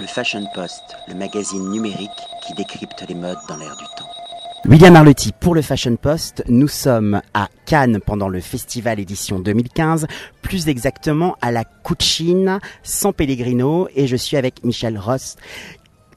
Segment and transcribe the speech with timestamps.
[0.00, 2.10] Le Fashion Post, le magazine numérique
[2.44, 4.08] qui décrypte les modes dans l'air du temps.
[4.64, 6.42] William Arlotti pour le Fashion Post.
[6.48, 10.06] Nous sommes à Cannes pendant le festival édition 2015,
[10.42, 15.36] plus exactement à la Cucina San Pellegrino et je suis avec Michel Ross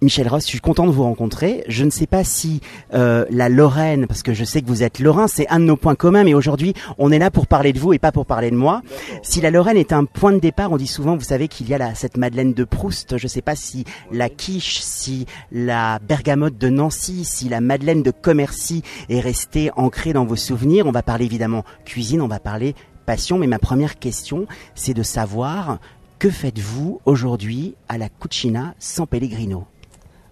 [0.02, 1.64] Michel Ross, je suis content de vous rencontrer.
[1.68, 2.62] Je ne sais pas si
[2.94, 5.76] euh, la Lorraine, parce que je sais que vous êtes Lorrain, c'est un de nos
[5.76, 8.52] points communs, mais aujourd'hui, on est là pour parler de vous et pas pour parler
[8.52, 8.82] de moi.
[9.24, 11.74] Si la Lorraine est un point de départ, on dit souvent, vous savez qu'il y
[11.74, 13.18] a cette Madeleine de Proust.
[13.18, 18.04] Je ne sais pas si la quiche, si la bergamote de Nancy, si la Madeleine
[18.04, 20.86] de Commercy est restée ancrée dans vos souvenirs.
[20.86, 22.76] On va parler évidemment cuisine, on va parler
[23.08, 25.80] passion, mais ma première question, c'est de savoir
[26.20, 29.66] que faites-vous aujourd'hui à la Cucina San Pellegrino?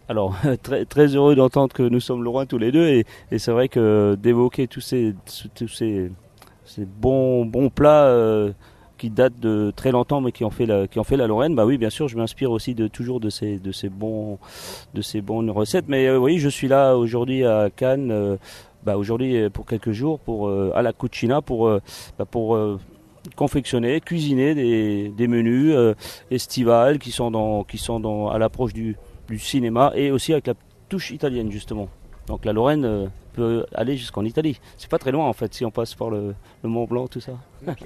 [0.08, 0.36] Alors,
[0.90, 3.05] très, heureux d'entendre que nous sommes loin tous les deux et,
[3.38, 5.16] c'est vrai que d'évoquer tous ces,
[5.55, 6.12] tous ces,
[7.00, 8.52] bons, bons plats euh,
[8.98, 11.55] qui datent de très longtemps mais qui ont fait la, qui ont fait la Lorraine,
[11.55, 14.38] bah oui, bien sûr, je m'inspire aussi de toujours de ces, de ces bons,
[14.94, 15.86] de ces bonnes recettes.
[15.88, 18.38] Mais euh, oui, je suis là aujourd'hui à Cannes, euh,
[18.84, 21.67] bah aujourd'hui pour quelques jours pour à la Cucina pour,
[22.19, 22.25] bah
[23.36, 25.75] confectionner, cuisiner des, menus
[26.30, 28.95] estivales qui sont à l'approche du
[29.28, 30.54] du cinéma et aussi avec la
[30.90, 31.90] touche italienne justement.
[32.28, 34.59] Donc la Lorraine euh, peut aller jusqu'en Italie.
[34.78, 37.34] C'est pas très loin en fait si on passe par le, Mont Blanc, tout ça.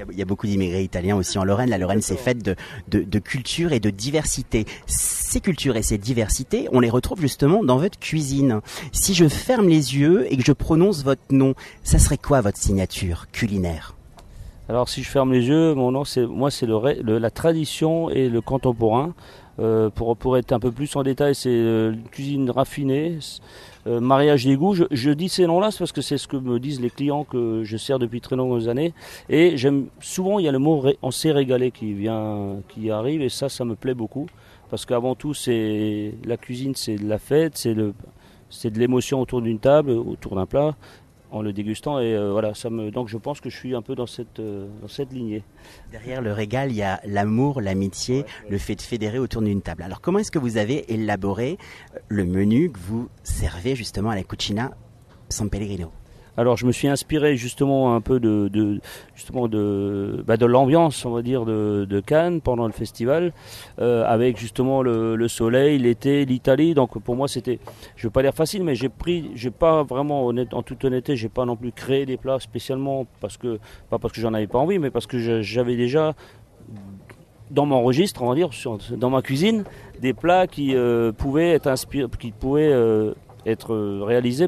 [0.10, 1.70] Il y a beaucoup d'immigrés italiens aussi en Lorraine.
[1.70, 2.56] La Lorraine c'est faite de,
[2.88, 4.66] de, culture et de diversité.
[4.86, 8.62] Ces cultures et ces diversités, on les retrouve justement dans votre cuisine.
[8.94, 12.58] Si je ferme les yeux et que je prononce votre nom, ça serait quoi votre
[12.58, 13.96] signature culinaire?
[14.70, 18.30] Alors si je ferme les yeux, mon nom c'est moi c'est le, la tradition et
[18.30, 19.14] le contemporain.
[19.60, 23.20] Euh, pour, être un peu plus en détail, c'est euh, cuisine raffinée,
[23.88, 24.74] euh, mariage des goûts.
[24.74, 27.76] Je, dis ces noms-là parce que c'est ce que me disent les clients que je
[27.76, 28.94] sers depuis très longues années.
[29.28, 33.22] Et j'aime souvent il y a le mot on s'est régalé qui vient, qui arrive
[33.22, 34.28] et ça, ça me plaît beaucoup
[34.70, 37.74] parce qu'avant tout c'est la cuisine, c'est de la fête, c'est
[38.70, 40.76] de l'émotion autour d'une table, autour d'un plat
[41.32, 43.82] en le dégustant et euh, voilà ça me donc je pense que je suis un
[43.82, 45.44] peu dans cette euh, dans cette lignée.
[45.92, 49.84] Derrière le régal, il y a l'amour, l'amitié, le fait de fédérer autour d'une table.
[49.84, 51.58] Alors comment est-ce que vous avez élaboré
[51.96, 54.72] euh, le menu que vous servez justement à la Cucina
[55.30, 55.92] San Pellegrino?
[56.40, 58.80] Alors je me suis inspiré justement un peu de,
[59.14, 63.34] justement de, bah, de l'ambiance, on va dire, de, Cannes pendant le festival,
[63.82, 66.74] euh, avec justement le, soleil, l'été, l'Italie.
[66.74, 67.60] Donc pour moi c'était,
[67.98, 71.28] je vais pas dire facile, mais j'ai pris, j'ai pas vraiment, en toute honnêteté, j'ai
[71.28, 74.60] pas non plus créé des plats spécialement parce que pas parce que j'en avais pas
[74.60, 76.16] envie, mais parce que j'avais déjà
[77.52, 78.52] dans mon registre, on va dire,
[78.92, 79.66] dans ma cuisine,
[80.00, 83.14] des plats qui euh, pouvaient être euh,
[83.46, 84.48] être réalisés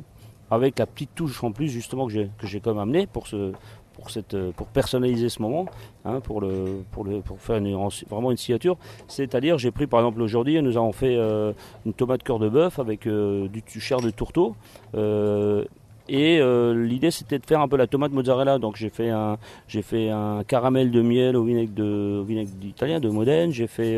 [0.52, 3.54] avec la petite touche en plus justement que j'ai j'ai comme amené pour ce
[3.94, 5.66] pour cette pour personnaliser ce moment
[6.06, 7.62] hein, pour le pour le pour faire
[8.10, 8.78] vraiment une signature.
[9.08, 11.54] C'est-à-dire j'ai pris par exemple aujourd'hui nous avons fait euh,
[11.86, 14.56] une tomate cœur de bœuf avec euh, du, chair de tourteau
[14.96, 15.66] euh,
[16.14, 16.42] et
[16.74, 18.60] l'idée c'était de faire un peu la tomate mozzarella.
[18.60, 22.52] Donc j'ai fait un j'ai fait un caramel de miel au vinaigre de au vinaigre
[22.64, 23.52] italien de Modène.
[23.52, 23.98] J'ai fait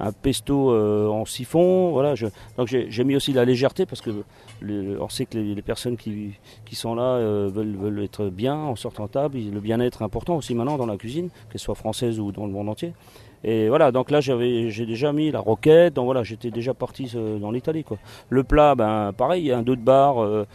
[0.00, 1.92] un pesto en siphon.
[1.92, 2.14] Voilà.
[2.56, 4.10] Donc j'ai mis aussi la légèreté parce que
[5.00, 6.34] on sait que les, personnes qui,
[6.72, 9.38] sont là euh, veulent, être bien en sortant table.
[9.38, 12.52] Le bien-être est important aussi maintenant dans la cuisine, qu'elle soit française ou dans le
[12.52, 12.92] monde entier.
[13.44, 17.10] Et voilà, donc là j'avais j'ai déjà mis la roquette, donc voilà, j'étais déjà parti
[17.14, 17.98] euh, dans l'Italie quoi.
[18.28, 20.46] Le plat, ben pareil, il y a un dos de bar euh,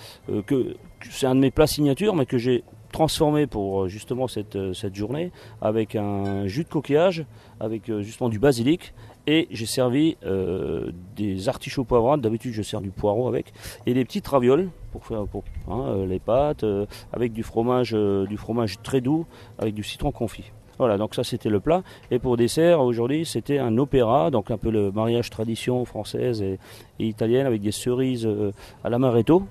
[0.45, 0.75] que
[1.09, 5.31] c'est un de mes plats signature, mais que j'ai transformé pour justement cette, cette journée
[5.61, 7.25] avec un jus de coquillage,
[7.59, 8.93] avec justement du basilic
[9.27, 12.21] et j'ai servi euh, des artichauts poivrades.
[12.21, 13.53] D'habitude, je sers du poireau avec.
[13.85, 17.91] Et des petites ravioles pour faire pour, hein, euh, les pâtes, euh, avec du fromage,
[17.91, 19.25] du fromage très doux,
[19.59, 20.51] avec du citron confit.
[20.77, 21.83] Voilà, donc ça c'était le plat.
[22.11, 26.59] Et pour dessert, aujourd'hui, c'était un opéra, donc un peu le mariage tradition française et,
[26.99, 28.27] italienne avec des cerises
[28.83, 29.43] à l'amaretto,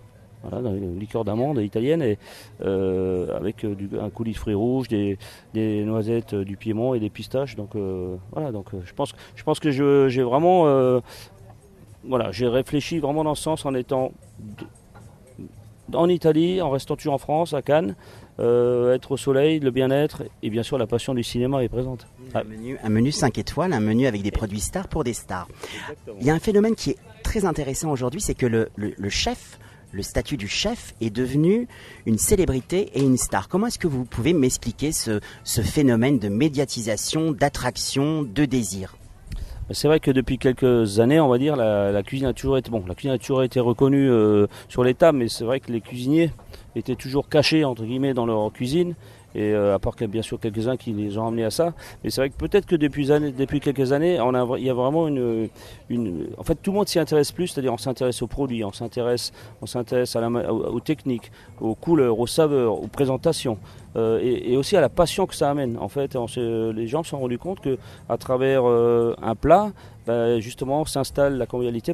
[0.43, 2.19] voilà, une liqueur d'amande italienne et
[2.65, 5.19] euh, avec euh, un coulis de fruits rouges, des,
[5.55, 7.57] noisettes euh, du Piémont et des pistaches.
[7.57, 7.71] Donc
[8.33, 11.01] voilà, donc je pense, je pense que j'ai vraiment,
[12.05, 14.13] voilà, j'ai réfléchi vraiment dans ce sens en étant
[15.93, 17.95] en Italie, en restant toujours en France, à Cannes.
[18.39, 22.07] Être au soleil, le bien-être et bien sûr la passion du cinéma est présente.
[22.35, 25.49] Un, menu, un menu 5 étoiles, un menu avec des produits stars pour des stars.
[26.21, 29.59] Il y a un phénomène qui est très intéressant aujourd'hui, c'est que le, le chef
[29.97, 31.69] le statut du chef est devenu
[32.05, 33.49] une célébrité et une star.
[33.49, 38.97] Comment est-ce que vous pouvez m'expliquer ce, phénomène de médiatisation, d'attraction, de désir?
[39.71, 42.85] C'est vrai que depuis quelques années, on va dire, la, cuisine a toujours été bon.
[42.87, 45.81] La cuisine a toujours été reconnue euh, sur les tables, mais c'est vrai que les
[45.81, 46.31] cuisiniers
[46.77, 48.95] étaient toujours cachés entre guillemets dans leur cuisine
[49.35, 51.75] et à part bien sûr quelques-uns qui les ont amenés à ça.
[52.03, 55.49] Mais c'est vrai que peut-être que depuis, quelques années, il y a vraiment une,
[56.39, 59.33] en fait tout le monde s'y intéresse plus, c'est-à-dire on s'intéresse aux produits, on s'intéresse,
[59.61, 61.31] aux, techniques,
[61.61, 63.59] aux couleurs, aux saveurs, aux présentations.
[63.95, 65.77] et, aussi à la passion que ça amène.
[65.79, 67.77] En fait, les gens se sont rendus compte que
[68.09, 69.71] à travers un plat,
[70.07, 71.93] bah, justement s'installe la convivialité,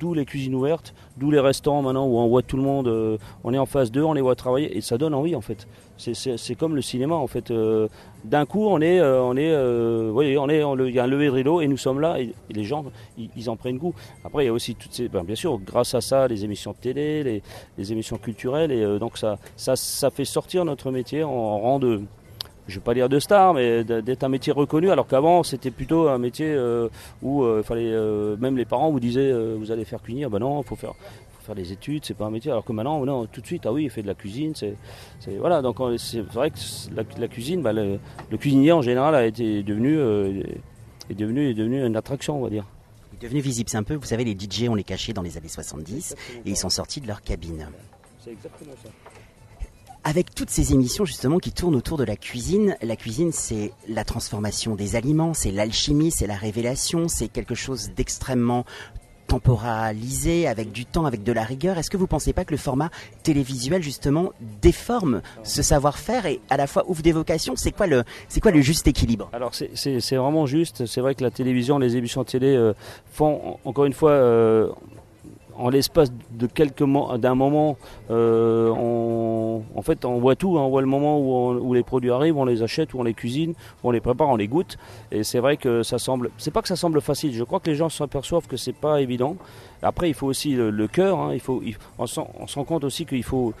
[0.00, 3.18] d'où les cuisines ouvertes, d'où les restaurants maintenant où on voit tout le monde, euh,
[3.44, 5.68] on est en phase 2, on les voit travailler et ça donne envie en fait.
[5.96, 7.52] C'est comme le cinéma en fait.
[7.52, 7.88] Euh,
[8.24, 11.26] d'un coup, on est, euh, on est, voyez, on est, il y a un lever
[11.26, 12.84] de rideau et nous sommes là et, les gens,
[13.16, 13.94] ils, en prennent goût.
[14.24, 16.72] Après, il y a aussi toutes ces, ben, bien sûr, grâce à ça, les émissions
[16.72, 17.42] de télé, les,
[17.78, 22.02] les émissions culturelles et donc ça, ça, ça fait sortir notre métier en rang de
[22.68, 25.70] je ne vais pas dire de star, mais d'être un métier reconnu, alors qu'avant c'était
[25.70, 26.88] plutôt un métier euh,
[27.22, 30.62] où euh, fallait, euh, même les parents vous disaient vous allez faire cuisiner, ben non,
[30.62, 30.94] il faut faire,
[31.42, 33.72] faire des études, c'est pas un métier, alors que maintenant, non, tout de suite, ah
[33.72, 34.74] oui, il fait de la cuisine, c'est,
[35.38, 36.56] voilà, donc c'est vrai que
[37.20, 37.98] la, cuisine, bah, le,
[38.36, 39.98] cuisinier en général a été devenu,
[41.08, 42.64] est devenu, est devenu une attraction, on va dire.
[43.12, 45.22] Il est devenu visible, c'est un peu, vous savez, les DJ on les cachait dans
[45.22, 47.68] les années 70 et ils sont sortis de leur cabine.
[48.22, 48.90] C'est exactement ça
[50.06, 54.04] avec toutes ces émissions justement qui tournent autour de la cuisine, la cuisine c'est la
[54.04, 58.64] transformation des aliments, c'est l'alchimie, c'est la révélation, c'est quelque chose d'extrêmement
[59.26, 61.76] temporalisé, avec du temps, avec de la rigueur.
[61.76, 62.90] Est-ce que vous ne pensez pas que le format
[63.24, 64.30] télévisuel justement
[64.62, 67.54] déforme ce savoir-faire et à la fois ouvre des vocations?
[67.56, 69.28] C'est quoi le c'est quoi le juste équilibre?
[69.32, 70.86] Alors c'est vraiment juste.
[70.86, 72.74] C'est vrai que la télévision, les émissions télé euh,
[73.10, 74.68] font encore une fois euh,
[75.58, 76.84] en l'espace de quelques
[77.18, 77.76] d'un moment,
[78.10, 80.58] euh, on, en fait, on voit tout.
[80.58, 80.62] Hein.
[80.62, 83.14] on voit le moment où, où, les produits arrivent, on les achète, où on les
[83.14, 84.76] cuisine, où on les prépare, on les goûte.
[85.10, 86.30] Et c'est vrai que ça semble.
[86.38, 87.32] C'est pas que ça semble facile.
[87.32, 89.36] Je crois que les gens s'aperçoivent que c'est pas évident.
[89.82, 91.18] Après, il faut aussi le, cœur.
[91.18, 91.30] Hein.
[91.34, 91.62] il faut,
[91.98, 93.52] on, se rend compte aussi qu'il faut,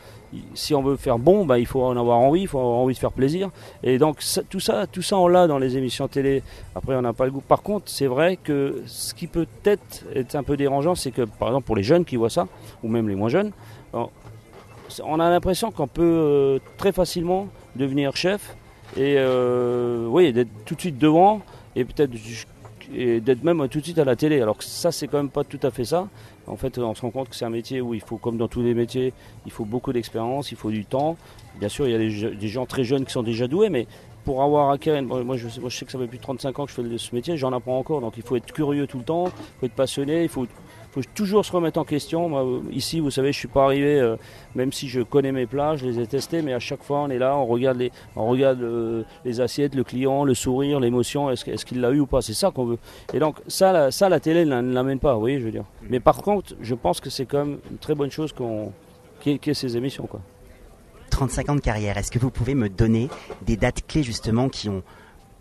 [0.54, 2.94] si on veut faire bon, bah, il faut en avoir envie, il faut avoir envie
[2.94, 3.50] de faire plaisir.
[3.82, 6.42] Et donc tout ça, tout ça on l'a dans les émissions télé.
[6.74, 7.40] Après, on n'a pas le goût.
[7.40, 11.22] Par contre, c'est vrai que ce qui peut être être un peu dérangeant, c'est que
[11.22, 12.48] par exemple pour les jeunes qui voient ça,
[12.82, 13.52] ou même les moins jeunes,
[13.92, 18.56] on a l'impression qu'on peut euh, très facilement devenir chef
[18.96, 21.42] et euh, oui, d'être tout de suite devant
[21.74, 22.12] et peut-être
[22.94, 24.40] et d'être même tout de suite à la télé.
[24.40, 26.08] Alors que ça, c'est quand même pas tout à fait ça.
[26.46, 28.48] En fait, on se rend compte que c'est un métier où il faut, comme dans
[28.48, 29.12] tous les métiers,
[29.46, 31.16] il faut beaucoup d'expérience, il faut du temps.
[31.58, 33.86] Bien sûr, il y a des, gens très jeunes qui sont déjà doués, mais
[34.24, 36.72] pour avoir acquis, moi moi je sais que ça fait plus de 35 ans que
[36.72, 38.00] je fais ce métier, j'en apprends encore.
[38.00, 40.46] Donc il faut être curieux tout le temps, il faut être passionné, il faut
[40.96, 42.62] faut toujours se remettre en question.
[42.72, 44.16] ici, vous savez, je suis pas arrivé, euh,
[44.54, 47.10] même si je connais mes plats, je les ai testés, mais à chaque fois, on
[47.10, 51.30] est là, on regarde les, on regarde euh, les assiettes, le client, le sourire, l'émotion,
[51.30, 52.22] est-ce, qu'il l'a eu ou pas?
[52.22, 52.78] C'est ça qu'on veut.
[53.12, 55.64] Et donc, ça, la, ça, la télé ne l'amène pas, oui, je veux dire.
[55.82, 58.72] Mais par contre, je pense que c'est quand même une très bonne chose qu'on,
[59.26, 60.20] y ait ces émissions, quoi.
[61.10, 63.08] 35 ans de carrière, est-ce que vous pouvez me donner
[63.42, 64.82] des dates clés justement qui ont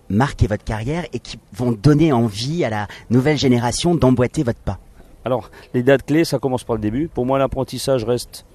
[0.09, 4.79] marqué votre carrière et qui vont donner envie à la nouvelle génération d'emboîter votre pas?
[5.25, 7.07] Alors, les dates clés, ça commence par le début.
[7.07, 8.45] Pour moi, l'apprentissage reste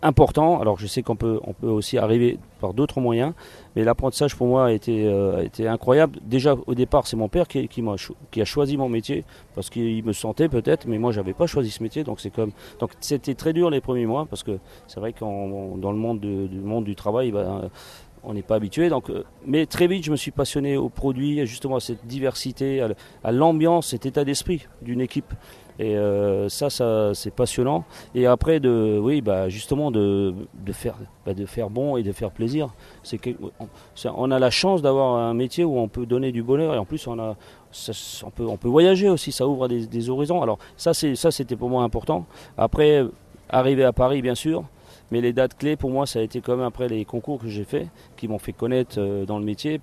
[0.00, 0.58] important.
[0.58, 3.34] Alors, je sais qu'on peut, aussi arriver par d'autres moyens,
[3.74, 6.18] mais l'apprentissage pour moi a été, euh, incroyable.
[6.22, 7.68] Déjà, au départ, c'est mon père qui,
[8.40, 9.24] a choisi mon métier
[9.54, 12.04] parce qu'il me sentait peut-être, mais moi, j'avais pas choisi ce métier.
[12.04, 12.26] Donc,
[12.80, 16.20] donc c'était très dur les premiers mois parce que c'est vrai que dans le monde,
[16.20, 17.68] du monde du travail, ben,
[18.26, 18.88] on n'est pas habitué.
[18.88, 22.84] Donc, euh, mais très vite, je me suis passionné aux produits, justement à cette diversité,
[23.24, 25.32] à l'ambiance, cet état d'esprit d'une équipe.
[25.78, 27.84] Et euh, ça, ça c'est passionnant.
[28.14, 32.12] Et après, de, oui, bah, justement, de, de faire, bah, de faire bon et de
[32.12, 32.70] faire plaisir.
[33.02, 33.20] C'est
[34.04, 36.84] on, a la chance d'avoir un métier où on peut donner du bonheur et en
[36.84, 37.36] plus, on, a,
[38.24, 39.32] on, peut, on peut voyager aussi.
[39.32, 40.42] Ça ouvre des, horizons.
[40.42, 42.26] Alors, ça, ça c'était pour moi important.
[42.56, 43.04] Après,
[43.48, 44.64] arriver à Paris, bien sûr.
[45.10, 47.64] Mais les dates clés pour moi, ça a été comme après les concours que j'ai
[47.64, 49.80] fait, qui m'ont fait connaître euh, dans le métier,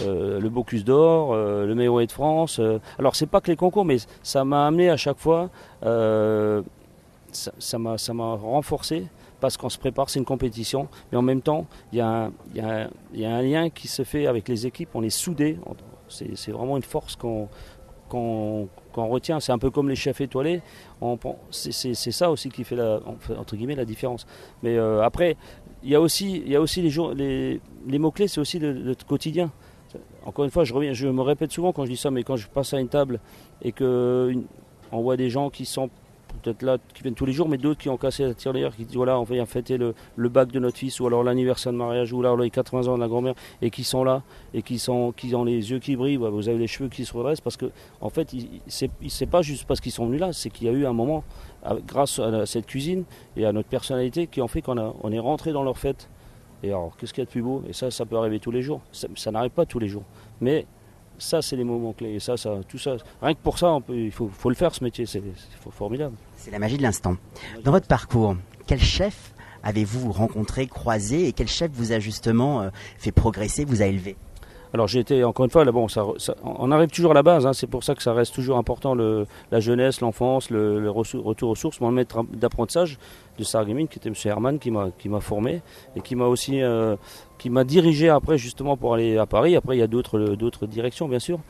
[0.00, 2.60] euh, le Bocuse d'Or, euh, le meilleur de France.
[2.98, 5.50] alors c'est pas que les concours, mais ça m'a amené à chaque fois,
[5.82, 9.06] ça m'a ça m'a renforcé
[9.40, 13.42] parce qu'on se prépare, c'est une compétition, mais en même temps, il y, a un
[13.42, 15.58] lien qui se fait avec les équipes, on est soudés,
[16.08, 19.40] c'est vraiment une force qu'on qu'on retient.
[19.40, 20.62] C'est un peu comme les chefs étoilés.
[21.50, 23.00] C'est ça aussi qui fait la,
[23.36, 24.26] entre guillemets la différence.
[24.62, 25.36] Mais euh, après,
[25.82, 29.50] il y a aussi, y a aussi les, les, les mots-clés, c'est aussi le, quotidien.
[30.24, 32.74] Encore une fois, je me répète souvent quand je dis ça, mais quand je passe
[32.74, 33.20] à une table
[33.62, 34.44] et qu'on
[34.92, 35.90] voit des gens qui sont
[36.42, 38.84] peut-être là qui viennent tous les jours, mais d'autres qui ont cassé la tirelire, qui
[38.84, 41.78] disent voilà, on vient fêter le, le bac de notre fils, ou alors l'anniversaire de
[41.78, 44.22] mariage, ou alors les 80 ans de la grand-mère, et qui sont là,
[44.54, 47.12] et qui, sont, qui ont les yeux qui brillent, vous avez les cheveux qui se
[47.12, 47.70] redressent, parce que
[48.00, 48.34] en fait,
[48.68, 51.24] c'est pas juste parce qu'ils sont venus là, c'est qu'il y a eu un moment,
[51.86, 53.04] grâce à cette cuisine
[53.36, 56.08] et à notre personnalité, qui ont fait qu'on on est rentré dans leur fête
[56.62, 57.62] Et alors, qu'est-ce qu'il y a de plus beau?
[57.68, 58.80] Et ça, ça peut arriver tous les jours.
[58.92, 60.04] Ça, n'arrive pas tous les jours.
[60.40, 60.66] Mais
[61.20, 62.14] ça, c'est les moments clés.
[62.14, 65.06] Et ça, ça, tout ça, rien que pour ça, il faut, le faire ce métier.
[65.06, 65.22] C'est
[65.70, 66.16] formidable.
[66.36, 67.16] C'est la magie de l'instant.
[67.64, 68.36] Dans votre parcours,
[68.66, 73.82] quel chef avez-vous rencontré, croisé, et quel chef vous a justement euh, fait progresser, vous
[73.82, 74.16] a élevé?
[74.72, 75.86] Alors j'ai été encore une fois là bon
[76.44, 78.94] on arrive toujours à la base hein, c'est pour ça que ça reste toujours important
[78.94, 82.98] le, la jeunesse l'enfance le, retour aux sources mon maître d'apprentissage
[83.38, 84.14] de Sarreguemines qui était M.
[84.24, 85.62] Herman qui m'a formé
[85.96, 86.96] et qui m'a aussi euh,
[87.38, 91.08] qui m'a dirigé après justement pour aller à Paris après il y a d'autres directions
[91.08, 91.40] bien sûr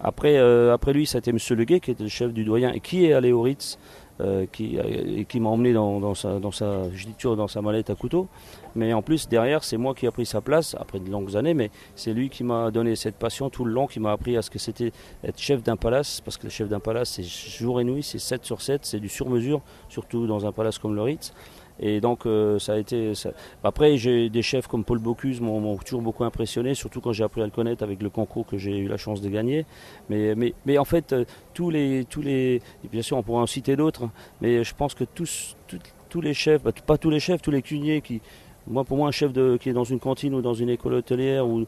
[0.00, 1.38] après euh, après lui ça a été M.
[1.50, 3.78] Leguet qui était le chef du doyen et qui est allé au Ritz
[4.20, 6.82] euh, qui, euh, qui m'a emmené dans, sa, dans sa,
[7.24, 8.28] dans sa mallette à couteau.
[8.74, 11.54] Mais en plus, derrière, c'est moi qui ai pris sa place, après de longues années,
[11.54, 14.42] mais c'est lui qui m'a donné cette passion tout le long, qui m'a appris à
[14.42, 14.92] ce que c'était
[15.24, 18.18] être chef d'un palace, parce que le chef d'un palace, c'est jour et nuit, c'est
[18.18, 21.32] 7 sur 7, c'est du sur-mesure, surtout dans un palace comme le Ritz.
[21.82, 23.12] Et donc euh, ça a été.
[23.64, 27.40] Après, j'ai des chefs comme Paul Bocuse m'ont toujours beaucoup impressionné, surtout quand j'ai appris
[27.40, 29.64] à le connaître avec le concours que j'ai eu la chance de gagner.
[30.10, 31.24] Mais, mais, mais en fait, euh,
[31.54, 32.60] tous les, tous les,
[32.92, 34.12] bien sûr, on pourrait en citer d'autres, hein,
[34.42, 35.56] mais je pense que tous,
[36.10, 38.20] tous, les chefs, bah, pas tous les chefs, tous les cuisiniers qui,
[38.70, 40.94] moi, pour moi, un chef de, qui est dans une cantine ou dans une école
[40.94, 41.66] hôtelière ou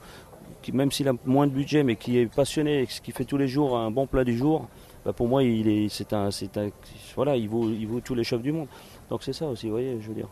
[0.63, 3.49] qui, même s'il a moins de budget, mais qui est passionné, qui fait tous les
[3.49, 4.69] jours un bon plat du jour,
[5.05, 6.71] bah, pour moi, il est, c'est un, c'est un,
[7.17, 8.69] voilà, il vaut, il vaut tous les chefs du monde.
[9.11, 10.29] Donc c'est ça aussi, vous voyez, je veux dire.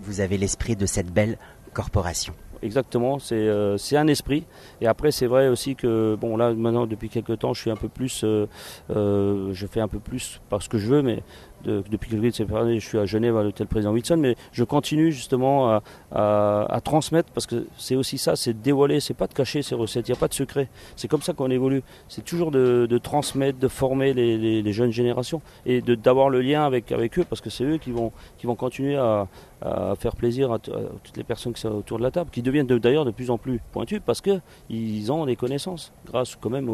[0.00, 1.38] vous avez l'esprit de cette belle
[1.74, 2.34] corporation.
[2.62, 4.44] Exactement, euh, c'est un esprit.
[4.80, 7.76] Et après, c'est vrai aussi que, bon, là, maintenant, depuis quelques temps, je suis un
[7.76, 8.46] peu plus, euh,
[8.90, 11.22] euh, je fais un peu plus parce que je veux, mais
[11.64, 15.80] depuis quelques années, je suis à Genève à l'hôtel Président Wilson, mais je continue justement
[16.12, 19.74] à, transmettre parce que c'est aussi ça, c'est de dévoiler, c'est pas de cacher ces
[19.74, 20.68] recettes, il n'y a pas de secret.
[20.94, 21.82] C'est comme ça qu'on évolue.
[22.08, 27.18] C'est toujours de, transmettre, de former les, jeunes générations et d'avoir le lien avec, avec
[27.18, 29.26] eux parce que c'est eux qui vont, qui vont continuer à,
[29.62, 32.66] à faire plaisir à, toutes les personnes qui sont autour de la table, qui deviennent
[32.66, 36.70] d'ailleurs de, plus en plus pointues parce qu'ils ont des connaissances grâce quand même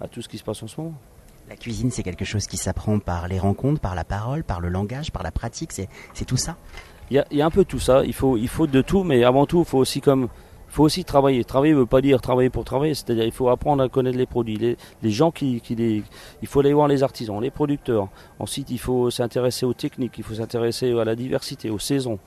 [0.00, 0.94] à tout ce qui se passe en ce moment.
[1.48, 4.70] La cuisine, c'est quelque chose qui s'apprend par les rencontres, par la parole, par le
[4.70, 6.56] langage, par la pratique, c'est tout ça?
[7.10, 9.44] Il y, a, un peu tout ça, il faut, il faut de tout, mais avant
[9.44, 10.28] tout, il faut aussi comme
[10.74, 11.44] faut aussi travailler.
[11.44, 14.26] Travailler ne veut pas dire travailler pour travailler, c'est-à-dire il faut apprendre à connaître les
[14.26, 16.02] produits, les, gens qui, qui les,
[16.42, 18.08] il faut aller voir les artisans, les producteurs.
[18.38, 22.18] Ensuite, il faut s'intéresser aux techniques, il faut s'intéresser à la diversité, aux saisons,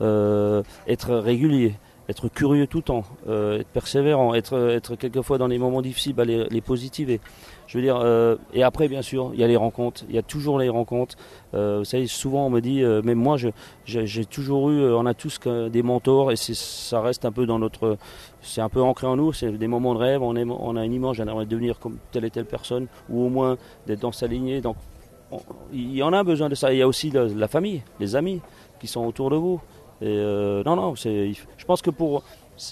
[0.00, 1.74] euh, être régulier,
[2.08, 6.14] être curieux tout le temps, euh, être persévérant, être, être quelquefois dans les moments difficiles,
[6.14, 7.20] bah, les, les positiver.
[7.66, 10.04] Je veux dire, euh, et après, bien sûr, il y a les rencontres.
[10.08, 11.16] Il y a toujours les rencontres.
[11.54, 13.36] Euh, vous savez, souvent on me dit, euh, même moi,
[13.84, 17.98] j'ai toujours eu, on a tous des mentors et ça reste un peu dans notre,
[18.40, 19.32] c'est un peu ancré en nous.
[19.32, 20.22] C'est des moments de rêve.
[20.22, 23.56] On, on a une image, j'aimerais devenir comme telle et telle personne, ou au moins
[23.86, 24.60] d'être dans sa lignée.
[24.60, 24.76] Donc,
[25.72, 26.72] il y en a besoin de ça.
[26.72, 28.40] Il y a aussi la, famille, les amis
[28.78, 29.60] qui sont autour de vous.
[30.02, 32.22] Non, non, je pense que pour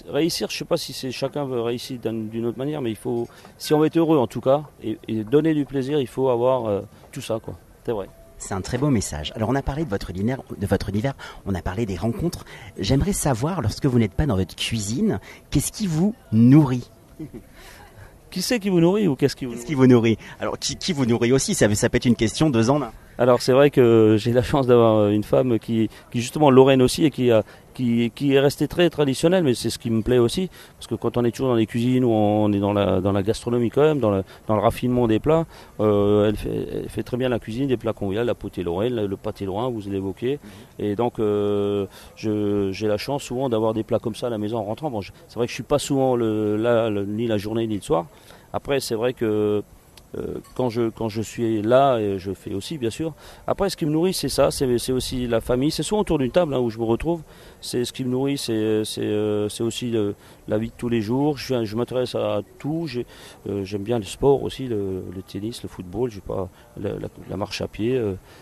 [0.07, 2.95] réussir, je ne sais pas si c'est chacun veut réussir d'une autre manière, mais il
[2.95, 3.27] faut,
[3.57, 6.65] si on veut être heureux en tout cas, et, donner du plaisir, il faut avoir
[6.65, 7.55] euh, tout ça, quoi.
[7.85, 8.09] C'est vrai.
[8.37, 9.31] C'est un très beau message.
[9.35, 11.13] Alors on a parlé de votre univers, de votre univers,
[11.45, 12.45] on a parlé des rencontres.
[12.77, 15.19] J'aimerais savoir, lorsque vous n'êtes pas dans votre cuisine,
[15.51, 16.89] qu'est-ce qui vous nourrit?
[18.31, 20.17] Qui c'est qui vous nourrit ou qu'est-ce qui vous Qu'est-ce qui vous nourrit?
[20.41, 21.55] Alors qui, qui, vous nourrit aussi?
[21.55, 22.81] Ça, ça peut être une question deux ans.
[23.17, 27.05] Alors c'est vrai que j'ai la chance d'avoir une femme qui, qui justement Lorraine aussi
[27.05, 27.43] et qui a
[27.81, 31.25] est restée très traditionnelle, mais c'est ce qui me plaît aussi, parce que quand on
[31.25, 33.99] est toujours dans les cuisines ou on est dans la, dans la gastronomie quand même,
[33.99, 35.45] dans le, raffinement des plats,
[35.79, 39.45] euh, elle, fait, très bien la cuisine, des plats conviviaux, la potée lorraine, le, pâté
[39.45, 40.39] lorrain, vous l'évoquez,
[40.79, 44.57] et donc euh, j'ai la chance souvent d'avoir des plats comme ça à la maison
[44.57, 44.89] en rentrant.
[44.89, 47.81] Bon, c'est vrai que je suis pas souvent le, là, ni la journée ni le
[47.81, 48.05] soir.
[48.53, 49.61] Après, c'est vrai que euh,
[50.55, 53.13] quand, je, quand je suis là, je fais aussi bien sûr.
[53.47, 55.71] Après, ce qui me nourrit, c'est ça, c'est aussi la famille.
[55.71, 57.21] C'est souvent autour d'une table hein, où je me retrouve.
[57.61, 59.93] C'est ce qui me nourrit, c'est euh, aussi
[60.47, 61.37] la vie de tous les jours.
[61.37, 62.87] Je, je m'intéresse à tout.
[63.47, 66.11] Euh, j'aime bien le sport aussi, le, tennis, le football.
[66.25, 66.91] Pas la,
[67.29, 68.01] la, marche à pied.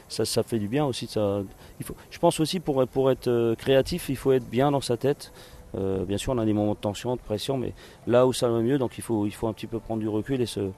[0.10, 1.08] ça, ça fait du bien aussi.
[1.08, 1.42] Ça,
[1.80, 4.98] il faut, je pense aussi pour pour être créatif, il faut être bien dans sa
[4.98, 5.32] tête.
[5.76, 7.74] Euh, bien sûr, on a des moments de tension, de pression, mais
[8.08, 10.08] là où ça va mieux, donc il faut, il faut un petit peu prendre du
[10.08, 10.72] recul et se,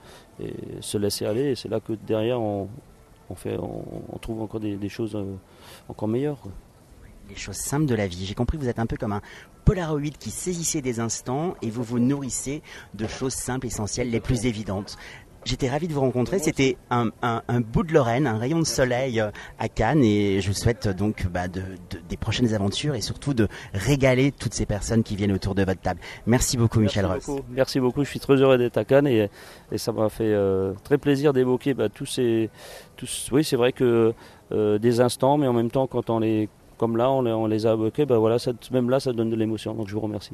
[0.80, 1.52] se laisser aller.
[1.52, 2.68] Et c'est là que derrière, on,
[3.36, 5.36] fait, on, trouve encore des, choses euh,
[5.90, 6.40] encore meilleures.
[7.30, 8.26] Les choses simples de la vie.
[8.26, 9.22] J'ai compris, vous êtes un peu comme un
[9.66, 12.62] Polaroid qui saisissait des instants et vous vous nourrissez
[12.94, 14.96] de choses simples, essentielles, les plus évidentes.
[15.46, 16.40] J'étais ravi de vous rencontrer.
[16.40, 17.12] C'était un,
[17.62, 21.28] bout de Lorraine, un rayon de soleil euh, à Cannes, et je vous souhaite donc
[21.28, 21.62] bah, de,
[22.10, 25.82] des prochaines aventures et surtout de régaler toutes ces personnes qui viennent autour de votre
[25.82, 26.00] table.
[26.26, 27.30] Merci beaucoup, Michel Ross.
[27.52, 28.04] Merci beaucoup.
[28.04, 29.30] Je suis très heureux d'être à Cannes et,
[29.78, 32.50] ça m'a fait euh, très plaisir d'évoquer bah, tous ces.
[32.96, 34.14] Tous, oui, c'est vrai que
[34.52, 37.74] euh, des instants, mais en même temps, quand on les comme là, on, les a
[37.74, 38.38] évoqués, ben voilà,
[38.72, 39.74] même là, ça donne de l'émotion.
[39.74, 40.34] Donc je vous remercie.